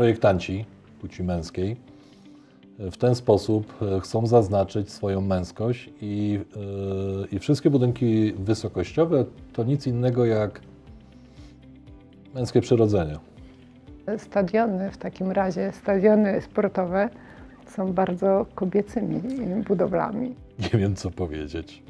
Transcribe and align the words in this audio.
projektanci 0.00 0.64
płci 1.00 1.22
męskiej 1.22 1.76
w 2.78 2.96
ten 2.96 3.14
sposób 3.14 3.74
chcą 4.02 4.26
zaznaczyć 4.26 4.90
swoją 4.90 5.20
męskość 5.20 5.90
i, 6.00 6.40
i 7.32 7.38
wszystkie 7.38 7.70
budynki 7.70 8.32
wysokościowe 8.32 9.24
to 9.52 9.64
nic 9.64 9.86
innego 9.86 10.24
jak 10.24 10.60
męskie 12.34 12.60
przyrodzenie. 12.60 13.18
Stadiony 14.18 14.90
w 14.90 14.96
takim 14.98 15.30
razie, 15.30 15.72
stadiony 15.72 16.40
sportowe 16.40 17.08
są 17.66 17.92
bardzo 17.92 18.46
kobiecymi 18.54 19.20
budowlami. 19.68 20.34
Nie 20.58 20.78
wiem 20.80 20.96
co 20.96 21.10
powiedzieć. 21.10 21.82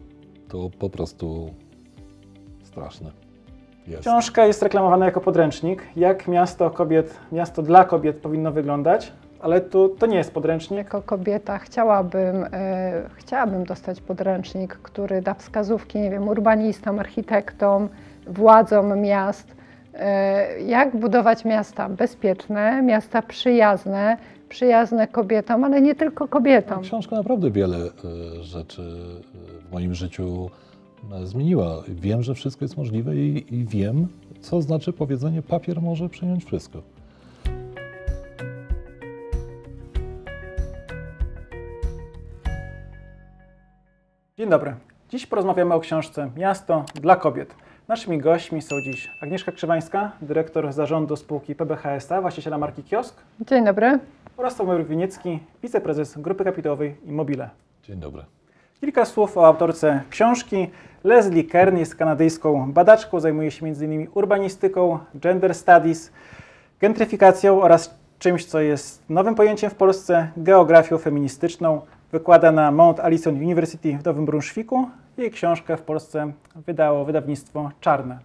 To 0.48 0.70
po 0.79 0.90
prostu 0.90 1.54
straszne. 2.62 3.29
Jest. 3.86 4.02
Książka 4.02 4.46
jest 4.46 4.62
reklamowana 4.62 5.04
jako 5.06 5.20
podręcznik, 5.20 5.82
jak 5.96 6.28
miasto 6.28 6.70
kobiet, 6.70 7.20
miasto 7.32 7.62
dla 7.62 7.84
kobiet 7.84 8.16
powinno 8.16 8.52
wyglądać, 8.52 9.12
ale 9.40 9.60
to, 9.60 9.88
to 9.88 10.06
nie 10.06 10.16
jest 10.16 10.32
podręcznik. 10.32 10.78
Jako 10.78 11.02
kobieta 11.02 11.59
chciałabym, 11.59 12.46
e, 12.52 13.02
chciałabym 13.14 13.64
dostać 13.64 14.00
podręcznik, 14.00 14.74
który 14.74 15.22
da 15.22 15.34
wskazówki, 15.34 15.98
nie 15.98 16.10
wiem, 16.10 16.28
urbanistom, 16.28 16.98
architektom, 16.98 17.88
władzom 18.27 19.00
miast, 19.00 19.56
e, 19.94 20.60
jak 20.60 20.97
budować 20.97 21.44
miasta 21.44 21.88
bezpieczne, 21.88 22.83
miasta 22.83 23.22
przyjazne, 23.22 24.16
przyjazne 24.48 25.08
kobietom, 25.08 25.64
ale 25.64 25.80
nie 25.80 25.94
tylko 25.94 26.28
kobietom. 26.28 26.83
Książka 26.83 27.16
naprawdę 27.16 27.50
wiele 27.50 27.78
e, 27.78 27.91
rzeczy 28.42 28.83
e, 28.83 29.69
w 29.69 29.72
moim 29.72 29.94
życiu 29.94 30.50
e, 30.66 30.70
zmieniła. 31.24 31.82
Wiem, 31.88 32.22
że 32.22 32.34
wszystko 32.34 32.64
jest 32.64 32.77
możliwe 32.77 33.16
i, 33.16 33.54
i 33.54 33.64
wiem, 33.64 34.08
co 34.41 34.62
znaczy 34.62 34.92
powiedzenie 34.92 35.42
papier 35.42 35.82
może 35.82 36.08
przyjąć 36.08 36.45
wszystko. 36.45 36.82
Dzień 44.38 44.50
dobry. 44.50 44.75
Dziś 45.08 45.27
porozmawiamy 45.27 45.75
o 45.75 45.80
książce 45.80 46.30
Miasto 46.36 46.84
dla 46.94 47.16
kobiet. 47.16 47.55
Naszymi 47.88 48.19
gośćmi 48.19 48.62
są 48.62 48.77
dziś 48.84 49.10
Agnieszka 49.22 49.53
Krzywańska, 49.53 50.12
dyrektor 50.22 50.72
zarządu 50.72 51.16
spółki 51.16 51.55
PBHSA, 51.55 52.20
właściciela 52.20 52.58
marki 52.58 52.82
Kiosk. 52.82 53.22
Dzień 53.41 53.64
dobry. 53.64 53.98
Oraz 54.36 54.56
Sławomir 54.56 54.86
Winiecki, 54.86 55.38
wiceprezes 55.62 56.19
Grupy 56.19 56.44
Kapitałowej 56.44 56.97
Immobile. 57.06 57.50
Dzień 57.82 58.00
dobry. 58.00 58.39
Kilka 58.81 59.05
słów 59.05 59.39
o 59.39 59.47
autorce 59.47 60.03
książki. 60.11 60.70
Leslie 61.05 61.45
Kern 61.45 61.77
jest 61.77 61.95
kanadyjską 61.95 62.73
badaczką, 62.73 63.20
zajmuje 63.20 63.50
się 63.50 63.67
m.in. 63.67 64.06
urbanistyką, 64.14 64.98
gender 65.14 65.55
studies, 65.55 66.12
gentryfikacją 66.81 67.62
oraz 67.62 67.95
czymś, 68.19 68.45
co 68.45 68.61
jest 68.61 69.03
nowym 69.09 69.34
pojęciem 69.34 69.70
w 69.70 69.75
Polsce, 69.75 70.31
geografią 70.37 70.98
feministyczną. 70.98 71.81
Wykłada 72.12 72.53
na 72.53 72.70
Mount 72.70 73.00
Allison 73.00 73.37
University 73.37 73.98
w 73.98 74.05
Nowym 74.05 74.25
Brunswicku. 74.25 74.89
Jej 75.19 75.31
książkę 75.31 75.77
w 75.77 75.83
Polsce 75.83 76.33
wydało 76.55 77.05
wydawnictwo 77.05 77.70
Czarne. 77.81 78.19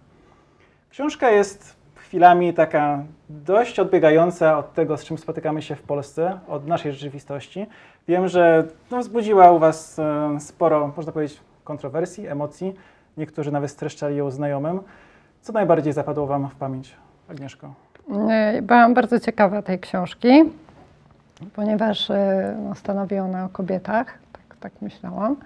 Książka 0.90 1.30
jest 1.30 1.76
chwilami 2.16 2.54
taka 2.54 3.02
dość 3.28 3.80
odbiegająca 3.80 4.58
od 4.58 4.74
tego, 4.74 4.96
z 4.96 5.04
czym 5.04 5.18
spotykamy 5.18 5.62
się 5.62 5.76
w 5.76 5.82
Polsce, 5.82 6.38
od 6.48 6.66
naszej 6.66 6.92
rzeczywistości. 6.92 7.66
Wiem, 8.08 8.28
że 8.28 8.64
no, 8.90 9.00
wzbudziła 9.00 9.50
u 9.50 9.58
Was 9.58 9.98
e, 9.98 10.40
sporo, 10.40 10.92
można 10.96 11.12
powiedzieć, 11.12 11.40
kontrowersji, 11.64 12.26
emocji. 12.26 12.74
Niektórzy 13.16 13.52
nawet 13.52 13.70
streszczali 13.70 14.16
ją 14.16 14.30
znajomym. 14.30 14.80
Co 15.40 15.52
najbardziej 15.52 15.92
zapadło 15.92 16.26
Wam 16.26 16.48
w 16.48 16.54
pamięć, 16.54 16.94
Agnieszko? 17.30 17.74
E, 18.30 18.62
byłam 18.62 18.94
bardzo 18.94 19.20
ciekawa 19.20 19.62
tej 19.62 19.78
książki, 19.80 20.28
ponieważ 21.54 22.10
e, 22.10 22.56
no, 22.68 22.74
stanowi 22.74 23.18
ona 23.18 23.44
o 23.44 23.48
kobietach, 23.48 24.18
tak, 24.32 24.56
tak 24.60 24.72
myślałam. 24.82 25.36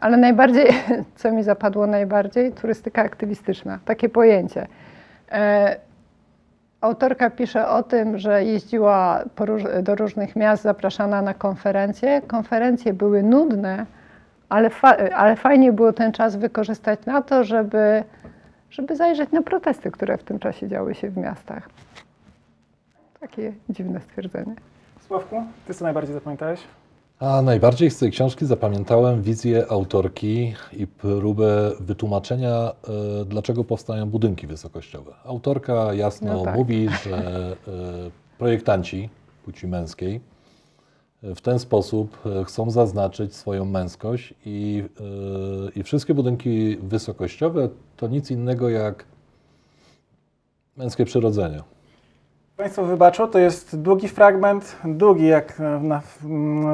Ale 0.00 0.16
najbardziej, 0.16 0.66
co 1.16 1.32
mi 1.32 1.42
zapadło 1.42 1.86
najbardziej, 1.86 2.52
turystyka 2.52 3.02
aktywistyczna, 3.02 3.78
takie 3.84 4.08
pojęcie. 4.08 4.66
Autorka 6.80 7.30
pisze 7.30 7.68
o 7.68 7.82
tym, 7.82 8.18
że 8.18 8.44
jeździła 8.44 9.24
do 9.82 9.94
różnych 9.94 10.36
miast 10.36 10.62
zapraszana 10.62 11.22
na 11.22 11.34
konferencje. 11.34 12.22
Konferencje 12.22 12.92
były 12.92 13.22
nudne, 13.22 13.86
ale, 14.48 14.70
fa 14.70 14.96
ale 15.14 15.36
fajnie 15.36 15.72
było 15.72 15.92
ten 15.92 16.12
czas 16.12 16.36
wykorzystać 16.36 17.06
na 17.06 17.22
to, 17.22 17.44
żeby, 17.44 18.04
żeby 18.70 18.96
zajrzeć 18.96 19.30
na 19.32 19.42
protesty, 19.42 19.90
które 19.90 20.18
w 20.18 20.22
tym 20.22 20.38
czasie 20.38 20.68
działy 20.68 20.94
się 20.94 21.10
w 21.10 21.16
miastach. 21.16 21.68
Takie 23.20 23.52
dziwne 23.68 24.00
stwierdzenie. 24.00 24.54
Sławku, 25.06 25.42
ty 25.66 25.74
co 25.74 25.84
najbardziej 25.84 26.14
zapamiętałeś? 26.14 26.60
A 27.20 27.42
najbardziej 27.42 27.90
z 27.90 27.98
tej 27.98 28.10
książki 28.10 28.46
zapamiętałem 28.46 29.22
wizję 29.22 29.66
autorki 29.70 30.54
i 30.72 30.86
próbę 30.86 31.72
wytłumaczenia, 31.80 32.72
e, 33.20 33.24
dlaczego 33.24 33.64
powstają 33.64 34.06
budynki 34.06 34.46
wysokościowe. 34.46 35.12
Autorka 35.24 35.94
jasno 35.94 36.32
no 36.32 36.44
tak. 36.44 36.56
mówi, 36.56 36.88
że 37.04 37.16
e, 37.16 38.36
projektanci 38.38 39.08
płci 39.44 39.66
męskiej 39.66 40.20
e, 41.22 41.34
w 41.34 41.40
ten 41.40 41.58
sposób 41.58 42.18
chcą 42.46 42.70
zaznaczyć 42.70 43.36
swoją 43.36 43.64
męskość 43.64 44.34
i, 44.46 44.84
i 45.76 45.82
wszystkie 45.82 46.14
budynki 46.14 46.76
wysokościowe 46.76 47.68
to 47.96 48.08
nic 48.08 48.30
innego 48.30 48.68
jak 48.68 49.04
męskie 50.76 51.04
przyrodzenie. 51.04 51.62
Państwo 52.60 52.84
wybaczą, 52.84 53.28
to 53.28 53.38
jest 53.38 53.82
długi 53.82 54.08
fragment, 54.08 54.76
długi 54.84 55.26
jak 55.26 55.58
na 55.80 56.02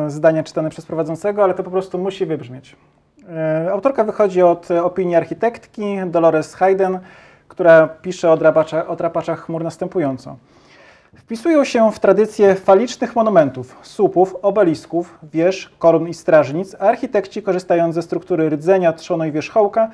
zdania 0.08 0.42
czytane 0.42 0.70
przez 0.70 0.86
prowadzącego, 0.86 1.44
ale 1.44 1.54
to 1.54 1.62
po 1.62 1.70
prostu 1.70 1.98
musi 1.98 2.26
wybrzmieć. 2.26 2.76
E, 3.28 3.72
autorka 3.72 4.04
wychodzi 4.04 4.42
od 4.42 4.70
opinii 4.70 5.16
architektki 5.16 5.96
Dolores 6.06 6.54
Hayden, 6.54 6.98
która 7.48 7.88
pisze 7.88 8.30
o, 8.30 8.36
drapaczach, 8.36 8.90
o 8.90 8.96
drapaczach 8.96 9.40
chmur 9.40 9.64
następująco. 9.64 10.36
Wpisują 11.16 11.64
się 11.64 11.92
w 11.92 11.98
tradycję 11.98 12.54
falicznych 12.54 13.16
monumentów, 13.16 13.76
słupów, 13.82 14.36
obelisków, 14.42 15.18
wież, 15.22 15.74
korun 15.78 16.08
i 16.08 16.14
strażnic, 16.14 16.74
a 16.74 16.78
architekci 16.78 17.42
korzystając 17.42 17.94
ze 17.94 18.02
struktury 18.02 18.50
rdzenia, 18.50 18.92
trzonu 18.92 19.24
i 19.24 19.32
wierzchołka 19.32 19.90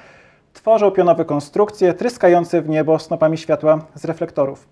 tworzą 0.52 0.90
pionowe 0.90 1.24
konstrukcje 1.24 1.94
tryskające 1.94 2.62
w 2.62 2.68
niebo 2.68 2.98
snopami 2.98 3.38
światła 3.38 3.78
z 3.94 4.04
reflektorów. 4.04 4.68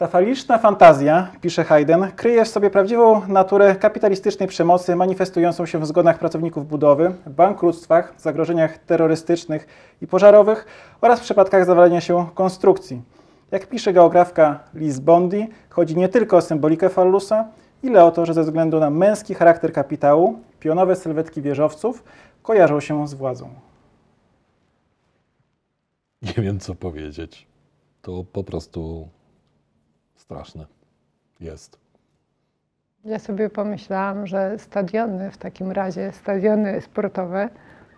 Ta 0.00 0.06
faliczna 0.06 0.58
fantazja, 0.58 1.30
pisze 1.40 1.64
Hayden, 1.64 2.12
kryje 2.16 2.44
w 2.44 2.48
sobie 2.48 2.70
prawdziwą 2.70 3.28
naturę 3.28 3.76
kapitalistycznej 3.76 4.48
przemocy 4.48 4.96
manifestującą 4.96 5.66
się 5.66 5.78
w 5.78 5.86
zgonach 5.86 6.18
pracowników 6.18 6.68
budowy, 6.68 7.14
bankructwach, 7.26 8.14
zagrożeniach 8.18 8.78
terrorystycznych 8.78 9.66
i 10.02 10.06
pożarowych 10.06 10.66
oraz 11.00 11.20
w 11.20 11.22
przypadkach 11.22 11.64
zawalenia 11.64 12.00
się 12.00 12.26
konstrukcji. 12.34 13.02
Jak 13.50 13.66
pisze 13.66 13.92
geografka 13.92 14.60
Liz 14.74 15.00
Bondi, 15.00 15.48
chodzi 15.70 15.96
nie 15.96 16.08
tylko 16.08 16.36
o 16.36 16.40
symbolikę 16.40 16.88
fallusa, 16.88 17.48
ile 17.82 18.04
o 18.04 18.10
to, 18.10 18.26
że 18.26 18.34
ze 18.34 18.42
względu 18.42 18.80
na 18.80 18.90
męski 18.90 19.34
charakter 19.34 19.72
kapitału, 19.72 20.38
pionowe 20.60 20.96
sylwetki 20.96 21.42
wieżowców 21.42 22.04
kojarzą 22.42 22.80
się 22.80 23.08
z 23.08 23.14
władzą. 23.14 23.50
Nie 26.22 26.42
wiem, 26.42 26.60
co 26.60 26.74
powiedzieć. 26.74 27.46
To 28.02 28.24
po 28.32 28.44
prostu 28.44 29.08
straszne 30.30 30.66
jest. 31.40 31.78
Ja 33.04 33.18
sobie 33.18 33.50
pomyślałam, 33.50 34.26
że 34.26 34.58
stadiony 34.58 35.30
w 35.30 35.38
takim 35.38 35.70
razie, 35.70 36.12
stadiony 36.12 36.80
sportowe 36.80 37.48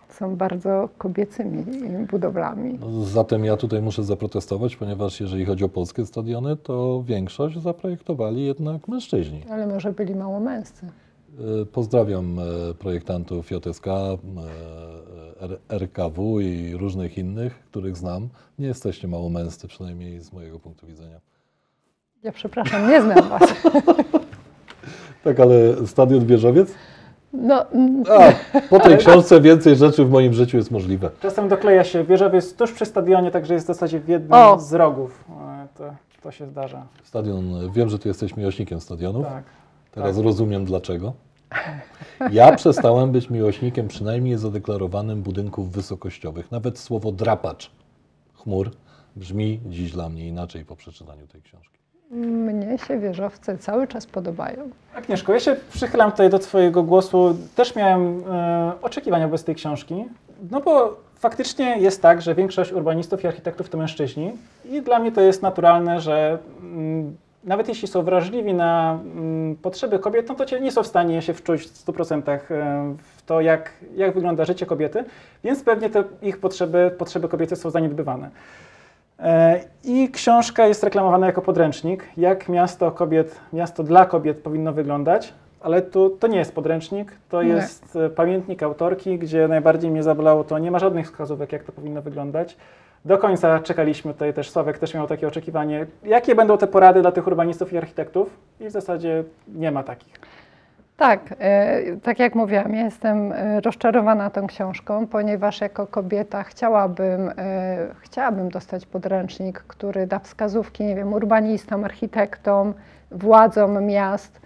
są 0.09 0.35
bardzo 0.35 0.89
kobiecymi 0.97 1.65
budowlami. 2.11 2.79
No, 2.79 3.03
zatem 3.03 3.45
ja 3.45 3.57
tutaj 3.57 3.81
muszę 3.81 4.03
zaprotestować, 4.03 4.75
ponieważ 4.75 5.19
jeżeli 5.19 5.45
chodzi 5.45 5.63
o 5.63 5.69
polskie 5.69 6.05
stadiony, 6.05 6.57
to 6.57 7.03
większość 7.05 7.59
zaprojektowali 7.59 8.45
jednak 8.45 8.87
mężczyźni. 8.87 9.43
Ale 9.49 9.67
może 9.67 9.91
byli 9.91 10.15
mało 10.15 10.39
męscy. 10.39 10.85
E, 10.85 11.65
pozdrawiam 11.65 12.39
e, 12.39 12.43
projektantów 12.73 13.51
JSK, 13.51 13.87
e, 13.87 14.17
RKW 15.69 16.39
i 16.39 16.77
różnych 16.77 17.17
innych, 17.17 17.65
których 17.65 17.97
znam. 17.97 18.29
Nie 18.59 18.67
jesteście 18.67 19.07
mało 19.07 19.29
męscy, 19.29 19.67
przynajmniej 19.67 20.19
z 20.19 20.33
mojego 20.33 20.59
punktu 20.59 20.87
widzenia. 20.87 21.32
Ja 22.23 22.31
przepraszam, 22.31 22.89
nie 22.89 23.01
znam 23.01 23.29
Was. 23.29 23.53
tak, 25.23 25.39
ale 25.39 25.87
stadion 25.87 26.25
Wieżowiec? 26.25 26.71
No, 27.33 27.65
A, 28.09 28.31
po 28.69 28.79
tej 28.79 28.97
książce 28.97 29.41
więcej 29.41 29.75
rzeczy 29.75 30.05
w 30.05 30.09
moim 30.09 30.33
życiu 30.33 30.57
jest 30.57 30.71
możliwe. 30.71 31.09
Czasem 31.19 31.47
dokleja 31.47 31.83
się 31.83 32.03
wieżowiec 32.03 32.55
tuż 32.55 32.71
przy 32.71 32.85
stadionie, 32.85 33.31
także 33.31 33.53
jest 33.53 33.65
w 33.65 33.67
zasadzie 33.67 33.99
w 33.99 34.07
jednym 34.07 34.33
o. 34.33 34.59
z 34.59 34.73
rogów. 34.73 35.23
E, 35.29 35.67
to, 35.77 35.83
to 36.21 36.31
się 36.31 36.47
zdarza. 36.47 36.85
Stadion, 37.03 37.71
wiem, 37.71 37.89
że 37.89 37.99
ty 37.99 38.09
jesteś 38.09 38.37
miłośnikiem 38.37 38.81
stadionów. 38.81 39.25
Tak. 39.25 39.43
Teraz 39.91 40.15
tak. 40.15 40.25
rozumiem 40.25 40.65
dlaczego. 40.65 41.13
Ja 42.31 42.55
przestałem 42.55 43.11
być 43.11 43.29
miłośnikiem 43.29 43.87
przynajmniej 43.87 44.37
zadeklarowanym 44.37 45.21
budynków 45.21 45.71
wysokościowych. 45.71 46.51
Nawet 46.51 46.79
słowo 46.79 47.11
drapacz 47.11 47.71
chmur 48.33 48.71
brzmi 49.15 49.59
dziś 49.65 49.91
dla 49.91 50.09
mnie 50.09 50.27
inaczej 50.27 50.65
po 50.65 50.75
przeczytaniu 50.75 51.27
tej 51.27 51.41
książki. 51.41 51.82
Mnie 52.13 52.77
się 52.77 52.99
wieżowce 52.99 53.57
cały 53.57 53.87
czas 53.87 54.05
podobają. 54.05 54.69
Agnieszko, 54.95 55.33
ja 55.33 55.39
się 55.39 55.55
przychylam 55.73 56.11
tutaj 56.11 56.29
do 56.29 56.39
Twojego 56.39 56.83
głosu. 56.83 57.35
Też 57.55 57.75
miałem 57.75 58.23
e, 58.31 58.71
oczekiwania 58.81 59.27
wobec 59.27 59.43
tej 59.43 59.55
książki, 59.55 60.05
no 60.51 60.61
bo 60.61 60.97
faktycznie 61.15 61.77
jest 61.77 62.01
tak, 62.01 62.21
że 62.21 62.35
większość 62.35 62.71
urbanistów 62.71 63.23
i 63.23 63.27
architektów 63.27 63.69
to 63.69 63.77
mężczyźni 63.77 64.31
i 64.65 64.81
dla 64.81 64.99
mnie 64.99 65.11
to 65.11 65.21
jest 65.21 65.41
naturalne, 65.41 66.01
że 66.01 66.37
mm, 66.61 67.17
nawet 67.43 67.67
jeśli 67.67 67.87
są 67.87 68.03
wrażliwi 68.03 68.53
na 68.53 68.99
mm, 69.15 69.55
potrzeby 69.55 69.99
kobiet, 69.99 70.29
no 70.29 70.35
to 70.35 70.59
nie 70.59 70.71
są 70.71 70.83
w 70.83 70.87
stanie 70.87 71.21
się 71.21 71.33
wczuć 71.33 71.61
w 71.61 71.85
100% 71.85 72.29
e, 72.29 72.39
w 73.15 73.21
to, 73.25 73.41
jak, 73.41 73.71
jak 73.95 74.13
wygląda 74.13 74.45
życie 74.45 74.65
kobiety, 74.65 75.03
więc 75.43 75.63
pewnie 75.63 75.89
te 75.89 76.03
ich 76.21 76.37
potrzeby, 76.39 76.91
potrzeby 76.97 77.27
kobiety 77.27 77.55
są 77.55 77.69
zaniedbywane. 77.69 78.29
E, 79.19 79.59
I 79.83 80.09
książka 80.09 80.67
jest 80.67 80.83
reklamowana 80.83 81.25
jako 81.27 81.41
podręcznik, 81.41 82.09
jak 82.17 82.49
miasto 82.49 82.91
kobiet, 82.91 83.39
miasto 83.53 83.83
dla 83.83 84.05
kobiet 84.05 84.37
powinno 84.37 84.73
wyglądać, 84.73 85.33
ale 85.61 85.81
tu, 85.81 86.09
to 86.09 86.27
nie 86.27 86.37
jest 86.37 86.55
podręcznik, 86.55 87.11
to 87.29 87.43
nie. 87.43 87.49
jest 87.49 87.95
e, 87.95 88.09
pamiętnik 88.09 88.63
autorki, 88.63 89.19
gdzie 89.19 89.47
najbardziej 89.47 89.91
mnie 89.91 90.03
zabolało 90.03 90.43
to, 90.43 90.59
nie 90.59 90.71
ma 90.71 90.79
żadnych 90.79 91.05
wskazówek, 91.05 91.51
jak 91.51 91.63
to 91.63 91.71
powinno 91.71 92.01
wyglądać. 92.01 92.57
Do 93.05 93.17
końca 93.17 93.59
czekaliśmy, 93.59 94.13
tutaj 94.13 94.33
też 94.33 94.49
Sławek 94.49 94.77
też 94.77 94.93
miał 94.93 95.07
takie 95.07 95.27
oczekiwanie, 95.27 95.85
jakie 96.03 96.35
będą 96.35 96.57
te 96.57 96.67
porady 96.67 97.01
dla 97.01 97.11
tych 97.11 97.27
urbanistów 97.27 97.73
i 97.73 97.77
architektów 97.77 98.29
i 98.59 98.67
w 98.67 98.71
zasadzie 98.71 99.23
nie 99.47 99.71
ma 99.71 99.83
takich. 99.83 100.19
Tak, 100.97 101.35
e, 101.39 101.97
tak 102.03 102.19
jak 102.19 102.35
mówiłam, 102.35 102.75
jestem 102.75 103.31
e, 103.31 103.61
rozczarowana 103.61 104.29
tą 104.29 104.47
książką, 104.47 105.07
ponieważ 105.07 105.61
jako 105.61 105.87
kobieta 105.87 106.43
chciałabym, 106.43 107.29
e, 107.29 107.33
chciałabym 107.99 108.49
dostać 108.49 108.85
podręcznik, 108.85 109.59
który 109.59 110.07
da 110.07 110.19
wskazówki, 110.19 110.83
nie 110.83 110.95
wiem, 110.95 111.13
urbanistom, 111.13 111.83
architektom, 111.83 112.73
władzom 113.11 113.85
miast, 113.85 114.43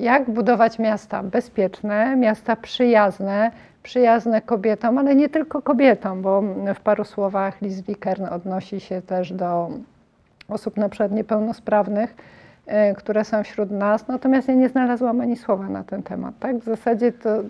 jak 0.00 0.30
budować 0.30 0.78
miasta 0.78 1.22
bezpieczne, 1.22 2.16
miasta 2.16 2.56
przyjazne, 2.56 3.50
przyjazne 3.82 4.42
kobietom, 4.42 4.98
ale 4.98 5.14
nie 5.14 5.28
tylko 5.28 5.62
kobietom, 5.62 6.22
bo 6.22 6.42
w 6.74 6.80
paru 6.80 7.04
słowach 7.04 7.62
Liz 7.62 7.80
Wickern 7.80 8.24
odnosi 8.24 8.80
się 8.80 9.02
też 9.02 9.32
do 9.32 9.70
osób 10.48 10.76
na 10.76 10.88
przykład 10.88 11.12
niepełnosprawnych, 11.12 12.14
które 12.96 13.24
są 13.24 13.42
wśród 13.44 13.70
nas, 13.70 14.08
natomiast 14.08 14.48
ja 14.48 14.54
nie 14.54 14.68
znalazłam 14.68 15.20
ani 15.20 15.36
słowa 15.36 15.68
na 15.68 15.84
ten 15.84 16.02
temat. 16.02 16.34
Tak? 16.40 16.58
W 16.58 16.64
zasadzie 16.64 17.12
to 17.12 17.30
e, 17.30 17.42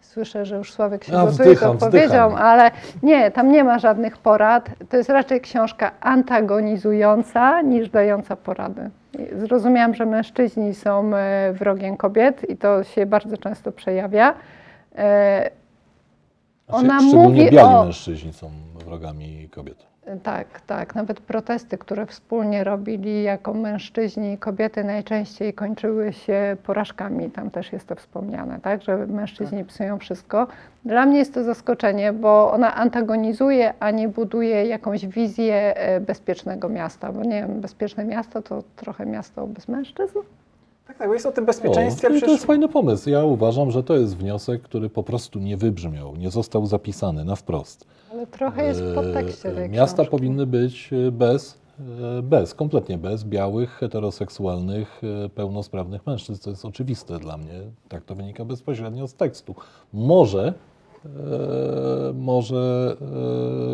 słyszę, 0.00 0.44
że 0.46 0.56
już 0.56 0.72
Sławek 0.72 1.04
się 1.04 1.12
ja 1.12 1.26
gotuje, 1.26 1.56
to 1.56 1.74
powiedział, 1.74 2.36
ale 2.36 2.70
nie, 3.02 3.30
tam 3.30 3.52
nie 3.52 3.64
ma 3.64 3.78
żadnych 3.78 4.18
porad. 4.18 4.70
To 4.88 4.96
jest 4.96 5.10
raczej 5.10 5.40
książka 5.40 5.90
antagonizująca 6.00 7.62
niż 7.62 7.88
dająca 7.88 8.36
porady. 8.36 8.90
Zrozumiałam, 9.32 9.94
że 9.94 10.06
mężczyźni 10.06 10.74
są 10.74 11.16
e, 11.16 11.52
wrogiem 11.52 11.96
kobiet 11.96 12.50
i 12.50 12.56
to 12.56 12.84
się 12.84 13.06
bardzo 13.06 13.36
często 13.36 13.72
przejawia. 13.72 14.34
Znaczy, 16.68 16.86
Ona 16.86 17.02
mówi 17.02 17.50
biali 17.50 17.58
o... 17.58 17.84
mężczyźni 17.84 18.32
są 18.32 18.50
wrogami 18.86 19.48
kobiet. 19.48 19.86
Tak, 20.22 20.60
tak. 20.60 20.94
Nawet 20.94 21.20
protesty, 21.20 21.78
które 21.78 22.06
wspólnie 22.06 22.64
robili 22.64 23.22
jako 23.22 23.54
mężczyźni 23.54 24.32
i 24.32 24.38
kobiety 24.38 24.84
najczęściej 24.84 25.54
kończyły 25.54 26.12
się 26.12 26.56
porażkami. 26.62 27.30
Tam 27.30 27.50
też 27.50 27.72
jest 27.72 27.88
to 27.88 27.94
wspomniane, 27.94 28.60
tak, 28.60 28.82
że 28.82 29.06
mężczyźni 29.06 29.58
tak. 29.58 29.66
psują 29.66 29.98
wszystko. 29.98 30.46
Dla 30.84 31.06
mnie 31.06 31.18
jest 31.18 31.34
to 31.34 31.44
zaskoczenie, 31.44 32.12
bo 32.12 32.52
ona 32.52 32.74
antagonizuje, 32.74 33.74
a 33.80 33.90
nie 33.90 34.08
buduje 34.08 34.66
jakąś 34.66 35.06
wizję 35.06 35.76
e, 35.76 36.00
bezpiecznego 36.00 36.68
miasta. 36.68 37.12
Bo 37.12 37.22
nie 37.22 37.42
wiem, 37.42 37.60
bezpieczne 37.60 38.04
miasto 38.04 38.42
to 38.42 38.62
trochę 38.76 39.06
miasto 39.06 39.46
bez 39.46 39.68
mężczyzn. 39.68 40.18
Tak, 40.86 40.98
tak, 40.98 41.08
bo 41.08 41.14
jest 41.14 41.26
o 41.26 41.32
tym 41.32 41.46
bezpieczeństwie. 41.46 42.08
O, 42.08 42.10
to, 42.10 42.20
to 42.20 42.32
jest 42.32 42.44
fajny 42.44 42.68
pomysł. 42.68 43.10
Ja 43.10 43.24
uważam, 43.24 43.70
że 43.70 43.82
to 43.82 43.96
jest 43.96 44.16
wniosek, 44.16 44.62
który 44.62 44.90
po 44.90 45.02
prostu 45.02 45.38
nie 45.38 45.56
wybrzmiał, 45.56 46.16
nie 46.16 46.30
został 46.30 46.66
zapisany 46.66 47.24
na 47.24 47.36
wprost. 47.36 47.86
Ale 48.12 48.26
trochę 48.26 48.64
jest 48.64 48.82
w 48.82 48.94
podtekście 48.94 49.50
tej 49.50 49.70
Miasta 49.70 49.94
książki. 49.96 50.10
powinny 50.10 50.46
być 50.46 50.90
e, 50.92 51.10
bez, 51.10 51.58
e, 52.18 52.22
bez, 52.22 52.54
kompletnie 52.54 52.98
bez 52.98 53.24
białych, 53.24 53.70
heteroseksualnych, 53.70 55.00
e, 55.24 55.28
pełnosprawnych 55.28 56.06
mężczyzn. 56.06 56.42
To 56.44 56.50
jest 56.50 56.64
oczywiste 56.64 57.18
dla 57.18 57.36
mnie. 57.36 57.52
Tak 57.88 58.04
to 58.04 58.14
wynika 58.14 58.44
bezpośrednio 58.44 59.08
z 59.08 59.14
tekstu. 59.14 59.54
Może, 59.92 60.54
może 62.14 62.96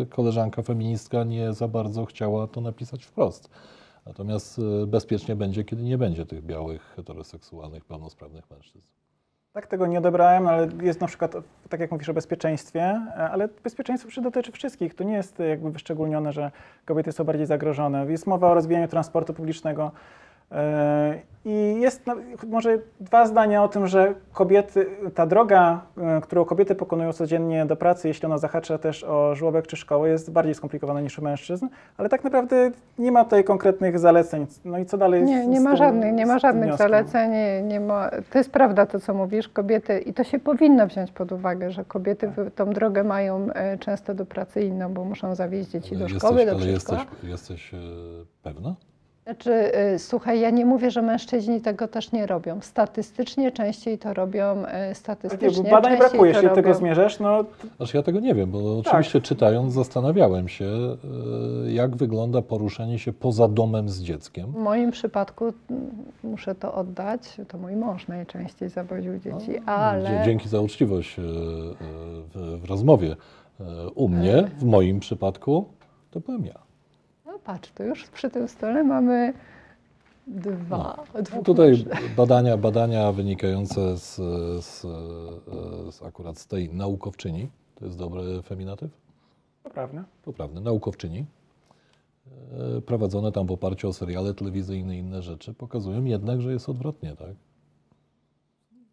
koleżanka 0.09 0.61
feministka 0.61 1.23
nie 1.23 1.53
za 1.53 1.67
bardzo 1.67 2.05
chciała 2.05 2.47
to 2.47 2.61
napisać 2.61 3.03
wprost. 3.05 3.49
Natomiast 4.05 4.61
bezpiecznie 4.87 5.35
będzie, 5.35 5.63
kiedy 5.63 5.83
nie 5.83 5.97
będzie 5.97 6.25
tych 6.25 6.45
białych, 6.45 6.93
heteroseksualnych, 6.95 7.85
pełnosprawnych 7.85 8.51
mężczyzn. 8.51 8.87
Tak 9.53 9.67
tego 9.67 9.87
nie 9.87 9.97
odebrałem, 9.97 10.47
ale 10.47 10.67
jest 10.81 11.01
na 11.01 11.07
przykład, 11.07 11.35
tak 11.69 11.79
jak 11.79 11.91
mówisz 11.91 12.09
o 12.09 12.13
bezpieczeństwie, 12.13 13.01
ale 13.31 13.49
bezpieczeństwo 13.63 14.21
dotyczy 14.21 14.51
wszystkich. 14.51 14.95
To 14.95 15.03
nie 15.03 15.13
jest 15.13 15.39
jakby 15.39 15.71
wyszczególnione, 15.71 16.31
że 16.31 16.51
kobiety 16.85 17.11
są 17.11 17.23
bardziej 17.23 17.45
zagrożone. 17.45 18.05
Jest 18.11 18.27
mowa 18.27 18.51
o 18.51 18.53
rozwijaniu 18.53 18.87
transportu 18.87 19.33
publicznego 19.33 19.91
E, 19.91 20.32
I 21.45 21.81
jest 21.81 22.05
może 22.47 22.77
dwa 22.99 23.27
zdania 23.27 23.63
o 23.63 23.67
tym, 23.67 23.87
że 23.87 24.13
kobiety, 24.33 24.85
ta 25.15 25.25
droga, 25.25 25.81
e, 25.97 26.21
którą 26.21 26.45
kobiety 26.45 26.75
pokonują 26.75 27.13
codziennie 27.13 27.65
do 27.65 27.75
pracy, 27.75 28.07
jeśli 28.07 28.25
ona 28.25 28.37
zahacza 28.37 28.77
też 28.77 29.03
o 29.03 29.35
żłobek 29.35 29.67
czy 29.67 29.75
szkołę, 29.75 30.09
jest 30.09 30.31
bardziej 30.31 30.55
skomplikowana 30.55 31.01
niż 31.01 31.19
u 31.19 31.21
mężczyzn, 31.21 31.67
ale 31.97 32.09
tak 32.09 32.23
naprawdę 32.23 32.71
nie 32.99 33.11
ma 33.11 33.23
tutaj 33.23 33.43
konkretnych 33.43 33.99
zaleceń. 33.99 34.47
No 34.65 34.77
i 34.77 34.85
co 34.85 34.97
dalej? 34.97 35.23
Nie, 35.23 35.47
nie 35.47 35.59
ma 35.61 35.75
żadnych, 35.75 36.13
nie 36.13 36.25
ma 36.25 36.39
żadnych 36.39 36.77
zaleceń. 36.77 37.31
Nie, 37.31 37.61
nie 37.61 37.79
ma, 37.79 38.09
to 38.31 38.37
jest 38.37 38.51
prawda 38.51 38.85
to, 38.85 38.99
co 38.99 39.13
mówisz, 39.13 39.49
kobiety, 39.49 39.99
i 39.99 40.13
to 40.13 40.23
się 40.23 40.39
powinno 40.39 40.87
wziąć 40.87 41.11
pod 41.11 41.31
uwagę, 41.31 41.71
że 41.71 41.85
kobiety 41.85 42.31
tak. 42.35 42.53
tą 42.53 42.69
drogę 42.69 43.03
mają 43.03 43.47
e, 43.53 43.77
często 43.77 44.13
do 44.13 44.25
pracy 44.25 44.61
inną, 44.61 44.93
bo 44.93 45.05
muszą 45.05 45.35
zawieźć 45.35 45.69
dzieci 45.69 45.97
do 45.97 46.09
szkoły, 46.09 46.41
jesteś, 46.41 46.59
do 46.59 46.65
przedszkola. 46.65 47.05
Ale 47.21 47.29
jesteś, 47.29 47.71
jesteś 47.71 47.71
pewna? 48.43 48.75
Znaczy, 49.23 49.71
y, 49.95 49.99
słuchaj, 49.99 50.39
ja 50.39 50.49
nie 50.49 50.65
mówię, 50.65 50.91
że 50.91 51.01
mężczyźni 51.01 51.61
tego 51.61 51.87
też 51.87 52.11
nie 52.11 52.25
robią. 52.25 52.61
Statystycznie 52.61 53.51
częściej 53.51 53.97
to 53.97 54.13
robią, 54.13 54.63
y, 54.91 54.95
statystycznie 54.95 55.71
Badań 55.71 55.91
częściej 55.91 56.09
brakuje, 56.09 56.31
jeśli 56.31 56.49
tego 56.49 56.73
zmierzasz. 56.73 57.19
No... 57.19 57.45
Znaczy 57.77 57.97
ja 57.97 58.03
tego 58.03 58.19
nie 58.19 58.35
wiem, 58.35 58.51
bo 58.51 58.81
tak. 58.83 58.93
oczywiście 58.93 59.21
czytając 59.21 59.73
zastanawiałem 59.73 60.47
się, 60.47 60.65
y, 61.65 61.71
jak 61.71 61.95
wygląda 61.95 62.41
poruszanie 62.41 62.99
się 62.99 63.13
poza 63.13 63.47
domem 63.47 63.89
z 63.89 64.01
dzieckiem. 64.01 64.51
W 64.51 64.55
moim 64.55 64.91
przypadku, 64.91 65.45
mm, 65.45 65.91
muszę 66.23 66.55
to 66.55 66.73
oddać, 66.73 67.37
to 67.47 67.57
mój 67.57 67.75
mąż 67.75 68.07
najczęściej 68.07 68.69
zawoził 68.69 69.19
dzieci, 69.19 69.51
no, 69.65 69.73
ale... 69.73 70.21
Dzięki 70.25 70.49
za 70.49 70.61
uczciwość 70.61 71.15
w, 71.17 72.59
w 72.61 72.65
rozmowie. 72.69 73.15
U 73.95 74.09
mnie, 74.09 74.49
w 74.57 74.63
moim 74.63 74.99
przypadku, 74.99 75.65
to 76.11 76.19
byłem 76.19 76.45
ja 76.45 76.72
patrz, 77.43 77.71
to 77.71 77.83
już 77.83 78.07
przy 78.07 78.29
tym 78.29 78.47
stole 78.47 78.83
mamy 78.83 79.33
dwa. 80.27 81.05
No, 81.33 81.43
tutaj 81.43 81.85
badania, 82.17 82.57
badania 82.57 83.11
wynikające 83.11 83.97
z, 83.97 84.15
z, 84.65 84.81
z, 85.95 86.03
akurat 86.03 86.37
z 86.37 86.47
tej 86.47 86.69
naukowczyni, 86.69 87.49
to 87.75 87.85
jest 87.85 87.97
dobry 87.97 88.41
feminatyw? 88.41 88.91
Poprawny. 89.63 90.03
Poprawny, 90.23 90.61
naukowczyni. 90.61 91.25
E, 92.77 92.81
prowadzone 92.81 93.31
tam 93.31 93.47
w 93.47 93.51
oparciu 93.51 93.89
o 93.89 93.93
seriale 93.93 94.33
telewizyjne 94.33 94.95
i 94.95 94.99
inne 94.99 95.21
rzeczy 95.21 95.53
pokazują 95.53 96.03
jednak, 96.03 96.41
że 96.41 96.53
jest 96.53 96.69
odwrotnie, 96.69 97.15
tak? 97.15 97.35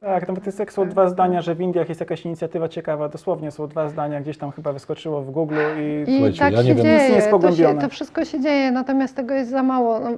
Tak, 0.01 0.29
no 0.29 0.35
bo 0.35 0.41
to 0.41 0.47
jest 0.47 0.59
jak 0.59 0.73
są 0.73 0.89
dwa 0.89 1.09
zdania, 1.09 1.43
że 1.43 1.55
w 1.55 1.61
Indiach 1.61 1.89
jest 1.89 2.01
jakaś 2.01 2.25
inicjatywa 2.25 2.69
ciekawa, 2.69 3.09
dosłownie 3.09 3.51
są 3.51 3.69
dwa 3.69 3.89
zdania, 3.89 4.21
gdzieś 4.21 4.39
tam 4.39 4.53
chyba 4.53 4.73
wyskoczyło 4.73 5.23
w 5.23 5.31
Google 5.31 5.59
i, 6.07 6.11
I 6.11 6.39
tak 6.39 6.53
ja 6.53 6.63
się 6.63 6.75
nie 6.75 6.83
dzieje, 6.83 7.09
jest 7.09 7.31
to, 7.31 7.53
się, 7.53 7.79
to, 7.81 7.89
wszystko 7.89 8.25
się 8.25 8.41
dzieje, 8.41 8.73
natomiast 8.73 9.17
tego 9.17 9.35
jest 9.35 9.51
za 9.51 9.63
mało. 9.63 10.01
No, 10.01 10.11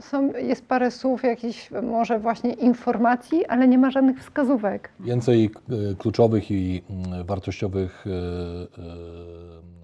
są, 0.00 0.32
jest 0.32 0.68
parę 0.68 0.90
słów, 0.90 1.22
jakichś 1.22 1.70
może 1.82 2.18
właśnie 2.18 2.52
informacji, 2.52 3.46
ale 3.46 3.68
nie 3.68 3.78
ma 3.78 3.90
żadnych 3.90 4.20
wskazówek. 4.20 4.90
Więcej 5.00 5.50
e, 5.90 5.94
kluczowych 5.94 6.50
i 6.50 6.82
mm, 6.90 7.26
wartościowych 7.26 8.04
e, 8.06 8.10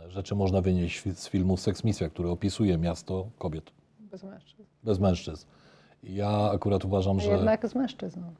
e, 0.06 0.10
rzeczy 0.10 0.34
można 0.34 0.60
wynieść 0.60 1.02
z 1.14 1.28
filmu 1.28 1.56
Seks 1.56 1.84
Misja, 1.84 2.08
który 2.08 2.28
opisuje 2.28 2.78
miasto 2.78 3.26
kobiet. 3.38 3.70
Bez 4.00 4.24
mężczyzn. 4.24 4.62
Bez 4.84 5.00
mężczyzn. 5.00 5.46
Ja 6.02 6.50
akurat 6.54 6.84
uważam, 6.84 7.20
że... 7.20 7.30
Jednak 7.30 7.68
z 7.68 7.74
mężczyzną 7.74 8.34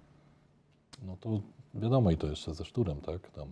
no 1.02 1.16
to 1.20 1.40
wiadomo 1.74 2.10
i 2.10 2.16
to 2.16 2.26
jeszcze 2.26 2.54
ze 2.54 2.64
szturem, 2.64 3.00
tak? 3.00 3.30
Tam, 3.30 3.48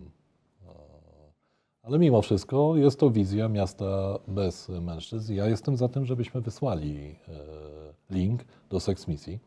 ale 1.83 1.99
mimo 1.99 2.21
wszystko 2.21 2.75
jest 2.75 2.99
to 2.99 3.09
wizja 3.09 3.49
miasta 3.49 4.19
bez 4.27 4.69
mężczyzn. 4.69 5.33
Ja 5.33 5.45
jestem 5.45 5.77
za 5.77 5.89
tym, 5.89 6.05
żebyśmy 6.05 6.41
wysłali 6.41 7.15
e, 7.27 8.15
link 8.15 8.41
do 8.69 8.79
Sex 8.79 9.07
Misji, 9.07 9.39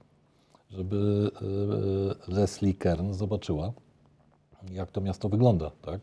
żeby 0.71 1.31
e, 2.29 2.35
Leslie 2.35 2.75
Kern 2.75 3.13
zobaczyła, 3.13 3.73
jak 4.71 4.91
to 4.91 5.01
miasto 5.01 5.29
wygląda, 5.29 5.71
tak? 5.83 6.01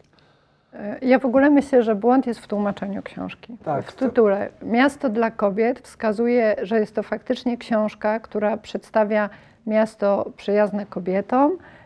E, 0.73 0.99
ja 1.05 1.19
w 1.19 1.25
ogóle 1.25 1.49
myślę, 1.49 1.83
że 1.83 1.95
błąd 1.95 2.27
jest 2.27 2.39
w 2.39 2.47
tłumaczeniu 2.47 3.03
książki. 3.03 3.57
Tak, 3.63 3.91
w 3.91 3.95
tytule 3.95 4.49
Miasto 4.61 5.09
dla 5.09 5.31
kobiet 5.31 5.79
wskazuje, 5.79 6.55
że 6.61 6.79
jest 6.79 6.95
to 6.95 7.03
faktycznie 7.03 7.57
książka, 7.57 8.19
która 8.19 8.57
przedstawia 8.57 9.29
miasto 9.67 10.31
przyjazne 10.37 10.85
kobietom, 10.85 11.51
e, 11.51 11.82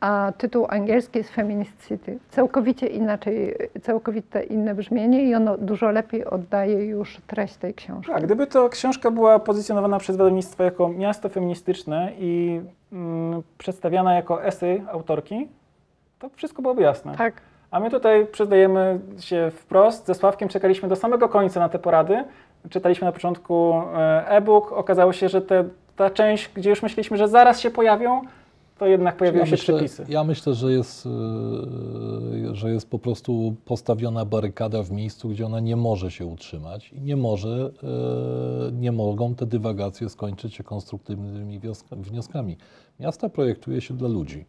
a 0.00 0.32
tytuł 0.38 0.66
angielski 0.68 1.18
jest 1.18 1.30
Feminist 1.30 1.88
City. 1.88 2.18
Całkowicie 2.30 2.86
inaczej, 2.86 3.54
całkowite 3.82 4.42
inne 4.42 4.74
brzmienie 4.74 5.24
i 5.24 5.34
ono 5.34 5.58
dużo 5.58 5.90
lepiej 5.90 6.24
oddaje 6.24 6.84
już 6.84 7.20
treść 7.26 7.56
tej 7.56 7.74
książki. 7.74 8.12
Tak, 8.12 8.24
gdyby 8.24 8.46
to 8.46 8.68
książka 8.68 9.10
była 9.10 9.38
pozycjonowana 9.38 9.98
przez 9.98 10.16
wydawnictwo 10.16 10.62
jako 10.64 10.88
miasto 10.88 11.28
feministyczne 11.28 12.12
i 12.18 12.60
mm, 12.92 13.42
przedstawiana 13.58 14.14
jako 14.14 14.44
esej 14.44 14.82
autorki, 14.92 15.48
to 16.18 16.28
wszystko 16.28 16.62
byłoby 16.62 16.82
jasne. 16.82 17.14
Tak. 17.16 17.34
A 17.70 17.80
my 17.80 17.90
tutaj 17.90 18.26
przyznajemy 18.26 19.00
się 19.20 19.50
wprost, 19.50 20.06
ze 20.06 20.14
Sławkiem 20.14 20.48
czekaliśmy 20.48 20.88
do 20.88 20.96
samego 20.96 21.28
końca 21.28 21.60
na 21.60 21.68
te 21.68 21.78
porady. 21.78 22.24
Czytaliśmy 22.70 23.04
na 23.04 23.12
początku 23.12 23.74
e, 23.94 24.28
e-book, 24.28 24.72
okazało 24.72 25.12
się, 25.12 25.28
że 25.28 25.42
te, 25.42 25.64
ta 25.96 26.10
część, 26.10 26.50
gdzie 26.54 26.70
już 26.70 26.82
myśleliśmy, 26.82 27.16
że 27.16 27.28
zaraz 27.28 27.60
się 27.60 27.70
pojawią, 27.70 28.20
to 28.82 28.86
jednak 28.86 29.16
pojawiły 29.16 29.40
ja 29.40 29.46
się 29.46 29.50
myślę, 29.50 29.74
przepisy. 29.74 30.04
Ja 30.08 30.24
myślę, 30.24 30.54
że 30.54 30.72
jest, 30.72 31.06
e, 31.06 32.54
że 32.54 32.72
jest 32.72 32.90
po 32.90 32.98
prostu 32.98 33.56
postawiona 33.64 34.24
barykada 34.24 34.82
w 34.82 34.90
miejscu, 34.90 35.28
gdzie 35.28 35.46
ona 35.46 35.60
nie 35.60 35.76
może 35.76 36.10
się 36.10 36.26
utrzymać 36.26 36.92
i 36.92 37.00
nie 37.00 37.16
może, 37.16 37.70
e, 38.68 38.72
nie 38.72 38.92
mogą 38.92 39.34
te 39.34 39.46
dywagacje 39.46 40.08
skończyć 40.08 40.54
się 40.54 40.64
konstruktywnymi 40.64 41.60
wnioskami. 41.92 42.56
Miasta 43.00 43.28
projektuje 43.28 43.80
się 43.80 43.94
dla 43.94 44.08
ludzi. 44.08 44.44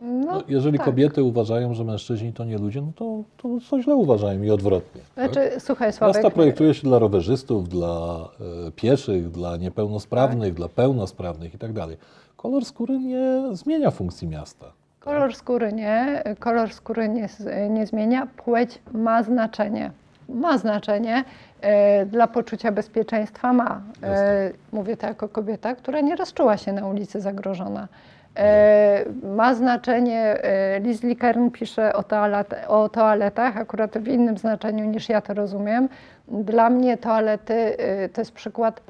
No, 0.00 0.32
no, 0.32 0.42
jeżeli 0.48 0.78
tak. 0.78 0.84
kobiety 0.84 1.22
uważają, 1.22 1.74
że 1.74 1.84
mężczyźni 1.84 2.32
to 2.32 2.44
nie 2.44 2.58
ludzie, 2.58 2.80
no 2.80 2.92
to, 2.96 3.22
to, 3.36 3.48
to 3.70 3.82
źle 3.82 3.94
uważają 3.94 4.42
i 4.42 4.50
odwrotnie. 4.50 5.00
Znaczy, 5.14 5.50
tak? 5.50 5.62
słuchaj, 5.62 5.92
Sławek... 5.92 6.16
Miasta 6.16 6.30
projektuje 6.30 6.74
się 6.74 6.82
dla 6.82 6.98
rowerzystów, 6.98 7.68
dla 7.68 8.28
e, 8.66 8.70
pieszych, 8.70 9.30
dla 9.30 9.56
niepełnosprawnych, 9.56 10.48
tak. 10.48 10.56
dla 10.56 10.68
pełnosprawnych 10.68 11.54
i 11.54 11.58
tak 11.58 11.72
dalej. 11.72 11.96
Kolor 12.36 12.64
skóry 12.64 12.98
nie 12.98 13.42
zmienia 13.52 13.90
funkcji 13.90 14.28
miasta. 14.28 14.66
Kolor 15.00 15.34
skóry 15.34 15.72
nie, 15.72 16.22
kolor 16.38 16.72
skóry 16.72 17.08
nie, 17.08 17.28
nie 17.70 17.86
zmienia, 17.86 18.26
płeć 18.26 18.78
ma 18.92 19.22
znaczenie. 19.22 19.90
Ma 20.28 20.58
znaczenie, 20.58 21.24
e, 21.60 22.06
dla 22.06 22.26
poczucia 22.26 22.72
bezpieczeństwa 22.72 23.52
ma. 23.52 23.80
E, 24.02 24.50
mówię 24.72 24.96
to 24.96 25.06
jako 25.06 25.28
kobieta, 25.28 25.74
która 25.74 26.00
nieraz 26.00 26.32
czuła 26.32 26.56
się 26.56 26.72
na 26.72 26.86
ulicy 26.86 27.20
zagrożona. 27.20 27.88
E, 28.36 29.04
ma 29.22 29.54
znaczenie, 29.54 30.20
e, 30.20 30.80
Liz 30.80 31.02
Likern 31.02 31.50
pisze 31.50 31.92
o, 31.92 32.02
toalet, 32.02 32.54
o 32.68 32.88
toaletach, 32.88 33.56
akurat 33.56 33.98
w 33.98 34.08
innym 34.08 34.38
znaczeniu 34.38 34.84
niż 34.84 35.08
ja 35.08 35.20
to 35.20 35.34
rozumiem. 35.34 35.88
Dla 36.28 36.70
mnie 36.70 36.96
toalety 36.96 37.54
e, 37.54 38.08
to 38.08 38.20
jest 38.20 38.32
przykład 38.32 38.80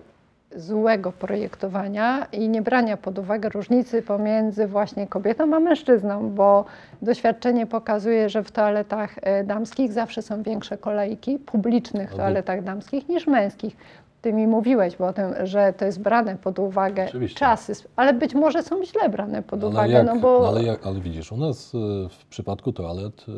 złego 0.57 1.13
projektowania 1.13 2.27
i 2.33 2.49
nie 2.49 2.63
brania 2.63 2.97
pod 2.97 3.19
uwagę 3.19 3.49
różnicy 3.49 4.03
pomiędzy 4.03 4.67
właśnie 4.67 5.07
kobietą 5.07 5.57
a 5.57 5.61
mężczyzną, 5.61 6.31
bo 6.31 6.65
doświadczenie 7.03 7.67
pokazuje, 7.67 8.29
że 8.29 8.43
w 8.43 8.51
toaletach 8.51 9.15
damskich 9.45 9.93
zawsze 9.93 10.23
są 10.23 10.43
większe 10.43 10.79
kolejki, 10.79 11.39
publicznych 11.39 12.15
toaletach 12.15 12.63
damskich 12.63 13.09
niż 13.09 13.27
męskich. 13.27 13.77
Ty 14.23 14.33
mi 14.33 14.47
mówiłeś 14.47 14.97
o 14.97 15.13
tym, 15.13 15.35
że 15.45 15.73
to 15.73 15.85
jest 15.85 16.01
brane 16.01 16.37
pod 16.37 16.59
uwagę 16.59 17.07
Oczywiście. 17.09 17.39
czasy, 17.39 17.73
ale 17.97 18.15
być 18.15 18.35
może 18.35 18.63
są 18.63 18.85
źle 18.85 19.09
brane 19.09 19.43
pod 19.43 19.61
ale 19.61 19.71
uwagę. 19.71 19.93
Jak, 19.93 20.07
no 20.07 20.21
bo... 20.21 20.41
No 20.43 20.49
ale, 20.49 20.63
jak, 20.63 20.87
ale 20.87 21.01
widzisz, 21.01 21.33
u 21.33 21.37
nas 21.37 21.75
e, 21.75 21.79
w 22.09 22.27
przypadku 22.27 22.73
toalet 22.73 23.27
e, 23.29 23.33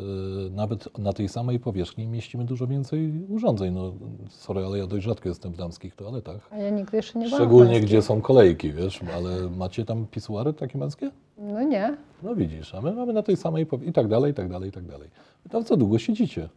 nawet 0.49 0.97
na 0.97 1.13
tej 1.13 1.29
samej 1.29 1.59
powierzchni 1.59 2.07
mieścimy 2.07 2.45
dużo 2.45 2.67
więcej 2.67 3.11
urządzeń. 3.29 3.73
No, 3.73 3.93
sorry, 4.29 4.65
ale 4.65 4.77
ja 4.77 4.87
dość 4.87 5.05
rzadko 5.05 5.29
jestem 5.29 5.51
w 5.51 5.57
damskich 5.57 5.95
toaletach. 5.95 6.49
A 6.51 6.57
ja 6.57 6.69
nigdy 6.69 6.97
jeszcze 6.97 7.19
nie 7.19 7.25
byłam 7.25 7.41
Szczególnie 7.41 7.81
gdzie 7.81 8.01
są 8.01 8.21
kolejki, 8.21 8.73
wiesz, 8.73 8.99
ale 9.15 9.49
macie 9.49 9.85
tam 9.85 10.05
pisuary 10.05 10.53
takie 10.53 10.77
męskie? 10.77 11.11
No 11.37 11.61
nie. 11.63 11.97
No 12.23 12.35
widzisz, 12.35 12.75
a 12.75 12.81
my 12.81 12.93
mamy 12.93 13.13
na 13.13 13.23
tej 13.23 13.37
samej 13.37 13.67
i 13.85 13.93
tak 13.93 14.07
dalej, 14.07 14.31
i 14.31 14.35
tak 14.35 14.49
dalej, 14.49 14.69
i 14.69 14.71
tak 14.71 14.85
dalej. 14.85 15.09
Tam 15.49 15.63
co 15.63 15.77
długo 15.77 15.99
siedzicie? 15.99 16.49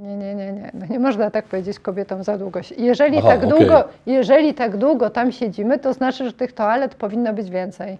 Nie, 0.00 0.16
nie, 0.16 0.34
nie, 0.34 0.52
nie. 0.52 0.70
No 0.74 0.86
nie 0.86 0.98
można 0.98 1.30
tak 1.30 1.44
powiedzieć 1.44 1.78
kobietom 1.78 2.24
za 2.24 2.38
długo. 2.38 2.60
Jeżeli, 2.78 3.18
Aha, 3.18 3.28
tak 3.28 3.44
okay. 3.44 3.50
długo, 3.58 3.84
jeżeli 4.06 4.54
tak 4.54 4.76
długo 4.76 5.10
tam 5.10 5.32
siedzimy, 5.32 5.78
to 5.78 5.92
znaczy, 5.92 6.24
że 6.24 6.32
tych 6.32 6.52
toalet 6.52 6.94
powinno 6.94 7.32
być 7.32 7.50
więcej. 7.50 7.98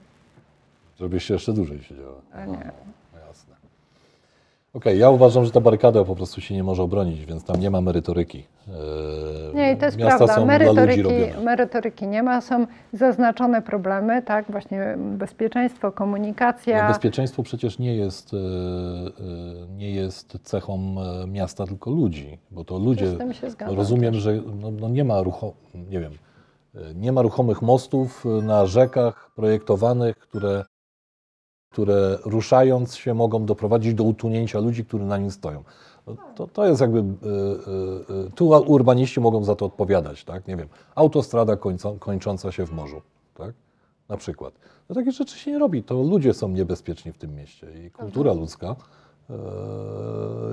Żebyś 1.01 1.25
się 1.25 1.35
jeszcze 1.35 1.53
dłużej 1.53 1.83
siedziała. 1.83 2.15
A 2.35 2.45
nie. 2.47 2.71
Okej, 4.75 4.93
okay, 4.93 4.97
ja 4.97 5.11
uważam, 5.11 5.45
że 5.45 5.51
ta 5.51 5.61
barykada 5.61 6.05
po 6.05 6.17
prostu 6.17 6.41
się 6.41 6.55
nie 6.55 6.63
może 6.63 6.83
obronić, 6.83 7.25
więc 7.25 7.45
tam 7.45 7.61
nie 7.61 7.71
ma 7.71 7.81
merytoryki. 7.81 8.39
Eee, 8.69 9.55
nie, 9.55 9.73
i 9.73 9.77
to 9.77 9.85
jest 9.85 9.99
Miasta 9.99 10.25
prawda. 10.25 10.45
Merytoryki, 10.45 11.03
merytoryki 11.45 12.07
nie 12.07 12.23
ma, 12.23 12.41
są 12.41 12.67
zaznaczone 12.93 13.63
problemy, 13.63 14.23
tak, 14.23 14.45
właśnie 14.49 14.97
bezpieczeństwo, 14.99 15.93
komunikacja. 15.93 16.83
No, 16.83 16.89
bezpieczeństwo 16.89 17.43
przecież 17.43 17.79
nie 17.79 17.97
jest, 17.97 18.35
e, 18.35 18.37
e, 18.37 18.41
nie 19.77 19.91
jest 19.91 20.39
cechą 20.43 20.97
e, 21.23 21.27
miasta, 21.27 21.67
tylko 21.67 21.91
ludzi, 21.91 22.39
bo 22.51 22.65
to 22.65 22.79
ludzie, 22.79 23.07
rozumiem, 23.67 24.15
że 24.15 24.43
no, 24.61 24.71
no 24.71 24.89
nie 24.89 25.05
ma 25.05 25.23
rucho, 25.23 25.53
nie 25.75 26.01
wiem, 26.01 26.13
nie 26.95 27.13
ma 27.13 27.23
ruchomych 27.23 27.63
mostów 27.63 28.25
na 28.43 28.67
rzekach 28.67 29.31
projektowanych, 29.37 30.19
które 30.19 30.65
które 31.71 32.19
ruszając 32.25 32.97
się 32.97 33.15
mogą 33.15 33.47
doprowadzić 33.47 33.95
do 33.95 34.05
utonięcia 34.05 34.59
ludzi, 34.59 34.85
którzy 34.85 35.05
na 35.05 35.19
nim 35.19 35.31
stoją. 35.31 35.65
No, 36.07 36.17
to, 36.35 36.47
to 36.47 36.67
jest 36.67 36.81
jakby, 36.81 36.99
y, 36.99 37.03
y, 37.03 38.27
y, 38.27 38.31
tu 38.35 38.49
urbaniści 38.49 39.21
mogą 39.21 39.45
za 39.45 39.55
to 39.57 39.67
odpowiadać, 39.67 40.25
tak? 40.25 40.49
Nie 40.49 40.57
wiem, 40.57 40.69
autostrada 40.95 41.57
końca, 41.57 41.89
kończąca 41.99 42.53
się 42.53 42.67
w 42.67 42.73
morzu, 42.73 43.03
tak? 43.35 43.55
Na 44.09 44.17
przykład. 44.17 44.55
No 44.89 44.95
takie 44.95 45.13
rzeczy 45.13 45.39
się 45.39 45.51
nie 45.51 45.59
robi, 45.59 45.83
to 45.83 46.03
ludzie 46.03 46.35
są 46.35 46.49
niebezpieczni 46.49 47.13
w 47.13 47.19
tym 47.19 47.35
mieście 47.35 47.67
i 47.87 47.91
kultura 47.91 48.33
ludzka 48.33 48.77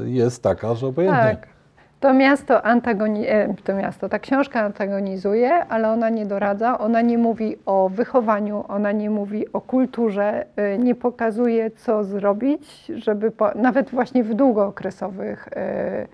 jest 0.05 0.43
taka, 0.43 0.75
że 0.75 0.88
obojętnie. 0.88 1.38
Tak. 1.41 1.56
To 2.00 2.13
miasto 2.13 2.62
antagoni- 2.62 3.25
e, 3.27 3.54
to 3.63 3.75
miasto, 3.75 4.10
ta 4.10 4.20
książka 4.20 4.62
antagonizuje, 4.62 5.66
ale 5.66 5.89
ona 5.89 6.10
nie 6.10 6.25
doradza, 6.25 6.77
ona 6.77 7.01
nie 7.01 7.18
mówi 7.18 7.56
o 7.66 7.89
wychowaniu, 7.89 8.63
ona 8.68 8.92
nie 8.92 9.10
mówi 9.10 9.54
o 9.54 9.62
kulturze, 9.62 10.46
e, 10.56 10.77
nie 10.77 10.96
pokazuje, 10.96 11.72
co 11.72 12.04
zrobić, 12.04 12.86
żeby 12.96 13.32
po, 13.32 13.51
nawet 13.56 13.89
właśnie 13.89 14.24
w 14.24 14.34
długookresowych 14.34 15.48
e, 15.56 16.08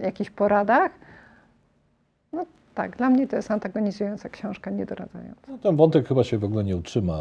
jakichś 0.00 0.30
poradach. 0.30 0.90
Tak, 2.74 2.96
dla 2.96 3.10
mnie 3.10 3.28
to 3.28 3.36
jest 3.36 3.50
antagonizująca 3.50 4.28
książka, 4.28 4.70
nie 4.70 4.86
doradzająca. 4.86 5.40
No, 5.48 5.58
ten 5.58 5.76
wątek 5.76 6.08
chyba 6.08 6.24
się 6.24 6.38
w 6.38 6.44
ogóle 6.44 6.64
nie 6.64 6.76
utrzyma. 6.76 7.18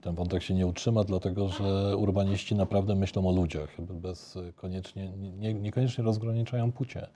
Ten 0.00 0.14
wątek 0.14 0.42
się 0.42 0.54
nie 0.54 0.66
utrzyma, 0.66 1.04
dlatego 1.04 1.48
że 1.48 1.96
urbaniści 1.96 2.54
naprawdę 2.54 2.94
myślą 2.94 3.28
o 3.28 3.32
ludziach, 3.32 3.80
bez 3.80 4.38
koniecznie, 4.56 5.12
nie, 5.38 5.54
niekoniecznie 5.54 6.04
rozgraniczają 6.04 6.72
płcie. 6.72 7.06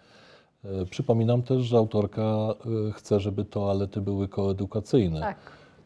E, 0.65 0.85
przypominam 0.87 1.43
też, 1.43 1.63
że 1.63 1.77
autorka 1.77 2.23
e, 2.23 2.93
chce, 2.93 3.21
żeby 3.21 3.45
toalety 3.45 4.01
były 4.01 4.29
koedukacyjne. 4.29 5.21
Tak. 5.21 5.37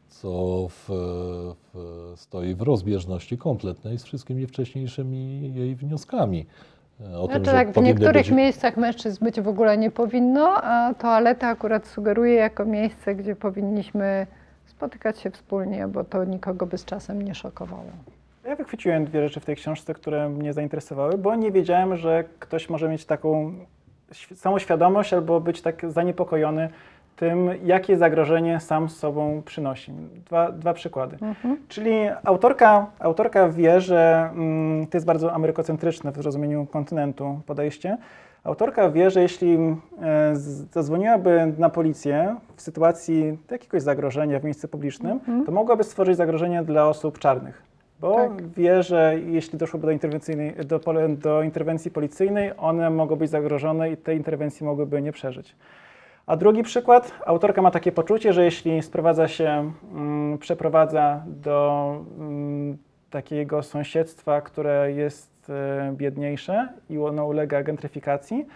Co 0.09 0.69
w, 0.69 0.89
w, 1.75 2.13
stoi 2.17 2.55
w 2.55 2.63
rozbieżności 2.63 3.39
kompletnej 3.39 3.99
z 3.99 4.05
wszystkimi 4.05 4.47
wcześniejszymi 4.47 5.55
jej 5.55 5.77
wnioskami. 5.77 6.47
O 7.17 7.27
znaczy, 7.27 7.45
tym, 7.45 7.55
tak, 7.55 7.73
w 7.73 7.83
niektórych 7.83 8.23
być... 8.23 8.31
miejscach 8.31 8.77
mężczyzn 8.77 9.25
być 9.25 9.41
w 9.41 9.49
ogóle 9.49 9.79
nie 9.79 9.91
powinno, 9.91 10.63
a 10.63 10.95
toaleta 10.95 11.49
akurat 11.49 11.87
sugeruje 11.87 12.35
jako 12.35 12.65
miejsce, 12.65 13.15
gdzie 13.15 13.37
powinniśmy 13.37 14.27
spotykać 14.67 15.19
się 15.19 15.31
wspólnie, 15.31 15.89
bo 15.89 16.05
to 16.05 16.25
nikogo 16.25 16.67
by 16.67 16.79
z 16.79 16.85
czasem 16.85 17.23
nie 17.23 17.35
szokowało. 17.35 17.85
Ja 18.45 18.57
wychwyciłem 18.57 19.05
dwie 19.05 19.23
rzeczy 19.23 19.41
w 19.41 19.45
tej 19.45 19.57
książce, 19.57 19.95
które 19.95 20.29
mnie 20.29 20.53
zainteresowały, 20.53 21.19
bo 21.19 21.35
nie 21.35 21.53
wiedziałem, 21.53 21.97
że 21.97 22.25
ktoś 22.39 22.71
może 22.71 22.89
mieć 22.89 23.05
taką 23.05 23.53
samoświadomość 24.35 25.13
albo 25.13 25.41
być 25.41 25.63
tak 25.63 25.91
zaniepokojony 25.91 26.69
tym, 27.17 27.51
jakie 27.65 27.97
zagrożenie 27.97 28.61
sam 28.61 28.89
z 28.89 28.97
sobą 28.97 29.43
przynosi. 29.45 29.93
Dwa, 30.27 30.53
dwa 30.53 30.75
przykłady. 30.75 31.17
Mhm. 31.23 31.57
Czyli 31.69 31.93
autorka, 32.25 32.87
autorka 32.99 33.49
wie, 33.49 33.81
że 33.81 34.31
mm, 34.35 34.87
to 34.87 34.97
jest 34.97 35.07
bardzo 35.07 35.33
amerykocentryczne 35.33 36.13
w 36.13 36.17
zrozumieniu 36.17 36.67
kontynentu 36.67 37.41
podejście. 37.47 37.99
Autorka 38.45 38.91
wie, 38.91 39.11
że 39.11 39.23
jeśli 39.23 39.59
e, 40.03 40.37
zadzwoniłaby 40.73 41.53
na 41.59 41.69
policję 41.69 42.37
w 42.57 42.63
sytuacji 42.63 43.39
jakiegoś 43.51 43.83
zagrożenia 43.83 44.41
w 44.41 44.45
miejscu 44.45 44.69
publicznym, 44.69 45.13
mhm. 45.13 45.45
to 45.45 45.53
mogłaby 45.53 45.85
stworzyć 45.85 46.17
zagrożenie 46.17 46.63
dla 46.63 46.89
osób 46.89 47.19
czarnych. 47.19 47.63
Bo 48.01 48.17
tak. 48.17 48.49
wie, 48.49 48.83
że 48.83 49.15
jeśli 49.27 49.59
doszłoby 49.59 49.87
do, 49.87 49.93
interwencyjnej, 49.93 50.55
do, 50.65 50.81
do 51.09 51.43
interwencji 51.43 51.91
policyjnej, 51.91 52.53
one 52.59 52.91
mogą 52.91 53.17
być 53.17 53.31
zagrożone 53.31 53.91
i 53.91 53.97
te 53.97 54.15
interwencje 54.15 54.67
mogłyby 54.67 55.03
nie 55.03 55.13
przeżyć. 55.13 55.57
A 56.27 56.37
drugi 56.37 56.63
przykład, 56.63 57.13
autorka 57.27 57.63
ma 57.63 57.71
takie 57.71 57.93
poczucie, 57.93 58.33
że 58.33 58.45
jeśli 58.45 58.83
sprowadza 58.83 59.29
się, 59.29 59.73
mm, 59.93 60.39
przeprowadza 60.39 61.23
do 61.27 61.97
mm, 62.19 62.79
takiego 63.11 63.63
sąsiedztwa, 63.63 64.41
które 64.41 64.93
jest 64.93 65.51
e, 65.51 65.93
biedniejsze 65.97 66.69
i 66.91 66.99
ono 66.99 67.27
ulega 67.27 67.63
gentryfikacji, 67.63 68.47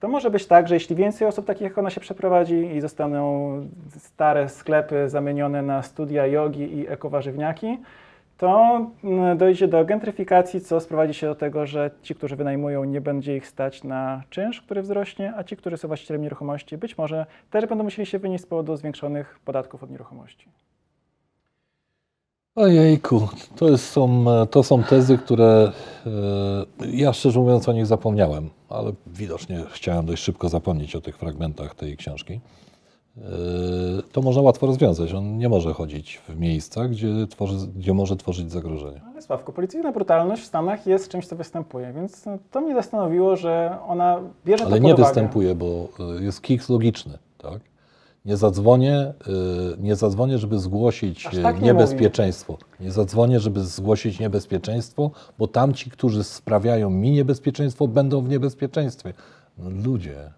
to 0.00 0.08
może 0.08 0.30
być 0.30 0.46
tak, 0.46 0.68
że 0.68 0.74
jeśli 0.74 0.96
więcej 0.96 1.28
osób 1.28 1.46
takich 1.46 1.62
jak 1.62 1.78
ona 1.78 1.90
się 1.90 2.00
przeprowadzi 2.00 2.54
i 2.54 2.80
zostaną 2.80 3.50
stare 3.98 4.48
sklepy 4.48 5.08
zamienione 5.08 5.62
na 5.62 5.82
studia 5.82 6.26
jogi 6.26 6.78
i 6.78 6.88
ekowarzywniaki, 6.88 7.78
to 8.36 8.80
mm, 9.04 9.38
dojdzie 9.38 9.68
do 9.68 9.84
gentryfikacji, 9.84 10.60
co 10.60 10.80
sprowadzi 10.80 11.14
się 11.14 11.26
do 11.26 11.34
tego, 11.34 11.66
że 11.66 11.90
ci, 12.02 12.14
którzy 12.14 12.36
wynajmują, 12.36 12.84
nie 12.84 13.00
będzie 13.00 13.36
ich 13.36 13.46
stać 13.46 13.84
na 13.84 14.22
czynsz, 14.30 14.60
który 14.62 14.82
wzrośnie, 14.82 15.32
a 15.36 15.44
ci, 15.44 15.56
którzy 15.56 15.76
są 15.76 15.88
właścicielami 15.88 16.22
nieruchomości, 16.22 16.78
być 16.78 16.98
może 16.98 17.26
też 17.50 17.66
będą 17.66 17.84
musieli 17.84 18.06
się 18.06 18.18
wynieść 18.18 18.44
z 18.44 18.46
powodu 18.46 18.76
zwiększonych 18.76 19.40
podatków 19.44 19.82
od 19.82 19.90
nieruchomości. 19.90 20.48
Ojejku, 22.56 23.28
to, 23.56 23.68
jest, 23.68 23.88
są, 23.88 24.24
to 24.50 24.62
są 24.62 24.82
tezy, 24.82 25.18
które 25.18 25.72
e, 26.06 26.86
ja 26.86 27.12
szczerze 27.12 27.40
mówiąc 27.40 27.68
o 27.68 27.72
nich 27.72 27.86
zapomniałem, 27.86 28.50
ale 28.68 28.92
widocznie 29.06 29.64
chciałem 29.70 30.06
dość 30.06 30.22
szybko 30.22 30.48
zapomnieć 30.48 30.96
o 30.96 31.00
tych 31.00 31.18
fragmentach 31.18 31.74
tej 31.74 31.96
książki. 31.96 32.40
E, 33.16 33.20
to 34.16 34.22
można 34.22 34.42
łatwo 34.42 34.66
rozwiązać. 34.66 35.14
On 35.14 35.38
nie 35.38 35.48
może 35.48 35.74
chodzić 35.74 36.20
w 36.28 36.40
miejscach, 36.40 36.90
gdzie, 36.90 37.08
tworzy, 37.30 37.56
gdzie 37.76 37.94
może 37.94 38.16
tworzyć 38.16 38.52
zagrożenie. 38.52 39.00
Ale 39.12 39.22
Sławku, 39.22 39.52
policyjna 39.52 39.92
brutalność 39.92 40.42
w 40.42 40.46
Stanach 40.46 40.86
jest 40.86 41.08
czymś, 41.08 41.26
co 41.26 41.36
występuje, 41.36 41.92
więc 41.92 42.24
to 42.50 42.60
mnie 42.60 42.74
zastanowiło, 42.74 43.36
że 43.36 43.78
ona 43.88 44.20
bierze 44.46 44.64
Ale 44.64 44.76
to 44.76 44.78
nie 44.78 44.90
pod 44.90 44.98
uwagę. 44.98 45.08
występuje, 45.08 45.54
bo 45.54 45.88
e, 46.00 46.24
jest 46.24 46.42
kiks 46.42 46.68
logiczny, 46.68 47.18
tak? 47.38 47.60
Nie 48.24 48.36
zadzwonię, 48.36 49.12
y, 49.78 49.82
nie 49.82 49.96
zadzwonię, 49.96 50.38
żeby 50.38 50.58
zgłosić 50.58 51.26
Aż 51.26 51.42
tak 51.42 51.56
y, 51.56 51.60
nie 51.60 51.66
niebezpieczeństwo. 51.66 52.58
Nie 52.80 52.92
zadzwonię, 52.92 53.40
żeby 53.40 53.60
zgłosić 53.60 54.20
niebezpieczeństwo, 54.20 55.10
bo 55.38 55.46
tamci, 55.46 55.90
którzy 55.90 56.24
sprawiają 56.24 56.90
mi 56.90 57.10
niebezpieczeństwo, 57.10 57.88
będą 57.88 58.20
w 58.22 58.28
niebezpieczeństwie. 58.28 59.12
No, 59.58 59.70
ludzie. 59.70 60.32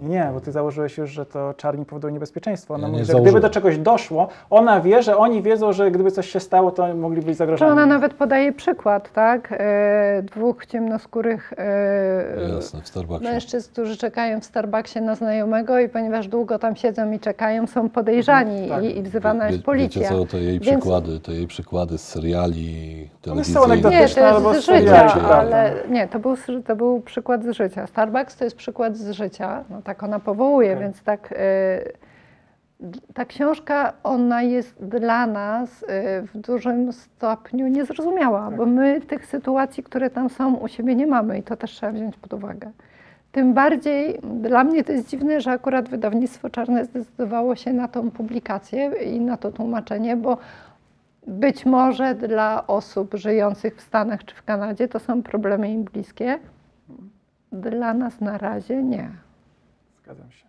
Nie, 0.00 0.30
bo 0.34 0.40
ty 0.40 0.52
założyłeś 0.52 0.98
już, 0.98 1.10
że 1.10 1.26
to 1.26 1.54
czarni 1.56 1.84
powodują 1.84 2.12
niebezpieczeństwo. 2.14 2.74
Ona 2.74 2.82
Ja 2.82 2.88
mówi, 2.88 2.98
nie 3.00 3.04
że 3.04 3.12
gdyby 3.12 3.18
założyłem. 3.24 3.42
do 3.42 3.50
czegoś 3.50 3.78
doszło, 3.78 4.28
ona 4.50 4.80
wie, 4.80 5.02
że 5.02 5.16
oni 5.16 5.42
wiedzą, 5.42 5.72
że 5.72 5.90
gdyby 5.90 6.10
coś 6.10 6.28
się 6.28 6.40
stało, 6.40 6.70
to 6.70 6.94
mogliby 6.94 7.26
być 7.26 7.34
Czy 7.34 7.38
zagrożeni. 7.38 7.72
ona 7.72 7.86
nawet 7.86 8.14
podaje 8.14 8.52
przykład, 8.52 9.12
tak? 9.12 9.48
E, 9.58 10.22
dwóch 10.22 10.66
ciemnoskórych 10.66 11.52
e, 11.58 12.54
Jasne, 12.54 12.80
mężczyzn, 13.20 13.72
którzy 13.72 13.96
czekają 13.96 14.40
w 14.40 14.44
Starbucksie 14.44 15.00
na 15.00 15.14
znajomego 15.14 15.78
i 15.78 15.88
ponieważ 15.88 16.28
długo 16.28 16.58
tam 16.58 16.76
siedzą 16.76 17.10
i 17.12 17.20
czekają, 17.20 17.66
są 17.66 17.88
podejrzani 17.88 18.68
tak. 18.68 18.84
i, 18.84 18.98
i 18.98 19.02
wzywana 19.02 19.44
Wie- 19.46 19.52
jest 19.52 19.64
policja. 19.64 20.02
Wiecie 20.02 20.14
co, 20.14 20.26
to 20.26 20.36
jej 20.36 20.60
Więc- 20.60 20.80
przykłady, 20.80 21.20
to 21.20 21.32
jej 21.32 21.46
przykłady 21.46 21.98
z 21.98 22.08
seriali, 22.08 23.08
telewizji. 23.22 23.54
są 23.54 23.64
anegdotyczne. 23.64 24.22
Nie, 24.22 24.28
to 24.28 24.36
albo 24.36 24.54
jest 24.54 24.66
z 24.66 24.70
z 24.70 24.74
życia, 24.78 25.08
seriali, 25.08 25.20
ale 25.32 25.74
nie, 25.90 26.08
to 26.08 26.18
był, 26.18 26.36
to 26.66 26.76
był 26.76 27.00
przykład 27.00 27.44
z 27.44 27.50
życia. 27.50 27.86
Starbucks 27.86 28.36
to 28.36 28.44
jest 28.44 28.56
przykład 28.56 28.96
z 28.96 29.10
życia, 29.10 29.64
no 29.70 29.82
tak 29.82 30.02
ona 30.02 30.18
powołuje, 30.18 30.72
Okej. 30.72 30.82
więc 30.84 31.02
tak... 31.02 31.32
y, 31.32 31.92
ta 33.14 33.24
książka, 33.24 33.92
ona 34.04 34.42
jest 34.42 34.84
dla 34.84 35.26
nas 35.26 35.82
y, 35.82 35.86
w 36.26 36.38
dużym 36.38 36.92
stopniu 36.92 37.68
niezrozumiała, 37.68 38.48
Tak. 38.48 38.56
bo 38.56 38.66
my 38.66 39.00
tych 39.00 39.26
sytuacji, 39.26 39.82
które 39.82 40.10
tam 40.10 40.30
są, 40.30 40.54
u 40.54 40.68
siebie 40.68 40.94
nie 40.94 41.06
mamy 41.06 41.38
i 41.38 41.42
to 41.42 41.56
też 41.56 41.70
trzeba 41.70 41.92
wziąć 41.92 42.16
pod 42.16 42.32
uwagę. 42.32 42.70
Tym 43.32 43.54
bardziej 43.54 44.18
dla 44.22 44.64
mnie 44.64 44.84
to 44.84 44.92
jest 44.92 45.08
dziwne, 45.08 45.40
że 45.40 45.50
akurat 45.50 45.88
wydawnictwo 45.88 46.50
Czarne 46.50 46.84
zdecydowało 46.84 47.56
się 47.56 47.72
na 47.72 47.88
tą 47.88 48.10
publikację 48.10 48.90
i 49.04 49.20
na 49.20 49.36
to 49.36 49.52
tłumaczenie, 49.52 50.16
bo 50.16 50.38
być 51.26 51.66
może 51.66 52.14
dla 52.14 52.66
osób 52.66 53.14
żyjących 53.14 53.76
w 53.76 53.80
Stanach 53.80 54.24
czy 54.24 54.34
w 54.34 54.42
Kanadzie 54.42 54.88
to 54.88 54.98
są 54.98 55.22
problemy 55.22 55.70
im 55.70 55.84
bliskie. 55.84 56.38
Dla 57.52 57.94
nas 57.94 58.20
na 58.20 58.38
razie 58.38 58.82
nie. 58.82 59.10
Zgadzam 60.02 60.30
się. 60.32 60.46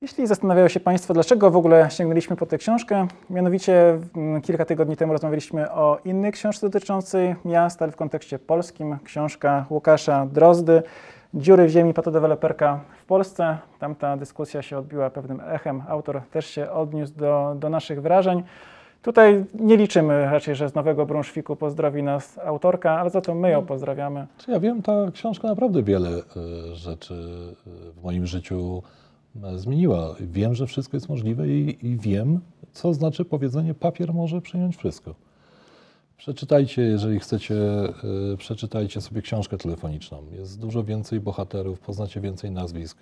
Jeśli 0.00 0.26
zastanawiają 0.26 0.68
się 0.68 0.80
Państwo, 0.80 1.14
dlaczego 1.14 1.50
w 1.50 1.56
ogóle 1.56 1.90
sięgnęliśmy 1.90 2.36
po 2.36 2.46
tę 2.46 2.58
książkę, 2.58 3.06
mianowicie 3.30 3.98
mm, 4.16 4.42
kilka 4.42 4.64
tygodni 4.64 4.96
temu 4.96 5.12
rozmawialiśmy 5.12 5.72
o 5.72 5.98
innej 6.04 6.32
książce 6.32 6.70
dotyczącej 6.70 7.36
miast, 7.44 7.82
ale 7.82 7.92
w 7.92 7.96
kontekście 7.96 8.38
polskim. 8.38 8.98
Książka 9.04 9.66
Łukasza 9.70 10.26
Drozdy, 10.26 10.82
Dziury 11.34 11.66
w 11.66 11.70
ziemi, 11.70 11.94
patodeweloperka 11.94 12.80
w 13.02 13.04
Polsce. 13.04 13.58
Tamta 13.78 14.16
dyskusja 14.16 14.62
się 14.62 14.78
odbiła 14.78 15.10
pewnym 15.10 15.40
echem. 15.40 15.82
Autor 15.88 16.22
też 16.30 16.46
się 16.46 16.70
odniósł 16.70 17.12
do, 17.16 17.54
do 17.58 17.68
naszych 17.68 18.02
wrażeń. 18.02 18.42
Tutaj 19.02 19.44
nie 19.54 19.76
liczymy 19.76 20.24
raczej, 20.24 20.54
że 20.54 20.68
z 20.68 20.74
Nowego 20.74 21.06
Brunszwiku 21.06 21.56
pozdrowi 21.56 22.02
nas 22.02 22.38
autorka, 22.38 23.00
ale 23.00 23.10
za 23.10 23.20
to 23.20 23.34
my 23.34 23.50
ją 23.50 23.66
pozdrawiamy. 23.66 24.26
Czy 24.38 24.50
ja 24.50 24.60
wiem, 24.60 24.82
ta 24.82 25.10
książka 25.12 25.48
naprawdę 25.48 25.82
wiele 25.82 26.10
e, 26.10 26.22
rzeczy 26.74 27.14
e, 27.66 27.92
w 27.92 28.02
moim 28.02 28.26
życiu 28.26 28.82
zmieniła. 29.56 30.14
Wiem, 30.20 30.54
że 30.54 30.66
wszystko 30.66 30.96
jest 30.96 31.08
możliwe 31.08 31.48
i, 31.48 31.86
i 31.86 31.96
wiem, 31.96 32.40
co 32.72 32.94
znaczy 32.94 33.24
powiedzenie 33.24 33.74
papier 33.74 34.14
może 34.14 34.40
przyjąć 34.40 34.76
wszystko. 34.76 35.14
Przeczytajcie, 36.16 36.82
jeżeli 36.82 37.20
chcecie, 37.20 37.54
e, 37.54 38.36
przeczytajcie 38.38 39.00
sobie 39.00 39.22
książkę 39.22 39.56
telefoniczną. 39.58 40.22
Jest 40.32 40.60
dużo 40.60 40.84
więcej 40.84 41.20
bohaterów, 41.20 41.80
poznacie 41.80 42.20
więcej 42.20 42.50
nazwisk. 42.50 42.98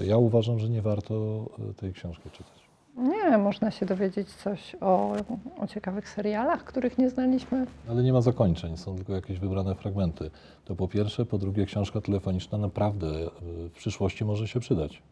Ja 0.00 0.16
uważam, 0.16 0.58
że 0.58 0.68
nie 0.68 0.82
warto 0.82 1.44
tej 1.76 1.92
książki 1.92 2.30
czytać. 2.30 2.63
Nie, 2.96 3.38
można 3.38 3.70
się 3.70 3.86
dowiedzieć 3.86 4.28
coś 4.28 4.76
o, 4.80 5.16
o 5.58 5.66
ciekawych 5.66 6.08
serialach, 6.08 6.64
których 6.64 6.98
nie 6.98 7.10
znaliśmy. 7.10 7.66
Ale 7.90 8.02
nie 8.02 8.12
ma 8.12 8.20
zakończeń, 8.20 8.76
są 8.76 8.96
tylko 8.96 9.14
jakieś 9.14 9.38
wybrane 9.38 9.74
fragmenty. 9.74 10.30
To 10.64 10.74
po 10.76 10.88
pierwsze, 10.88 11.26
po 11.26 11.38
drugie, 11.38 11.66
książka 11.66 12.00
telefoniczna 12.00 12.58
naprawdę 12.58 13.06
e, 13.06 13.30
w 13.68 13.72
przyszłości 13.72 14.24
może 14.24 14.48
się 14.48 14.60
przydać. 14.60 15.02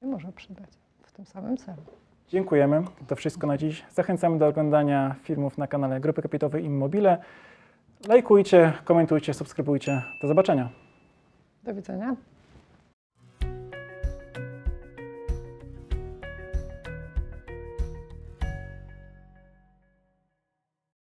się 0.00 0.06
może 0.06 0.32
przydać 0.32 0.70
w 1.02 1.12
tym 1.12 1.24
samym 1.24 1.56
celu. 1.56 1.82
Dziękujemy. 2.28 2.82
To 3.06 3.16
wszystko 3.16 3.46
na 3.46 3.58
dziś. 3.58 3.84
Zachęcamy 3.90 4.38
do 4.38 4.46
oglądania 4.46 5.14
filmów 5.22 5.58
na 5.58 5.66
kanale 5.66 6.00
Grupy 6.00 6.22
Kapitałowej 6.22 6.64
Immobile. 6.64 7.18
Lajkujcie, 8.08 8.72
komentujcie, 8.84 9.34
subskrybujcie. 9.34 10.02
Do 10.22 10.28
zobaczenia. 10.28 10.68
Do 11.64 11.74
widzenia. 11.74 12.16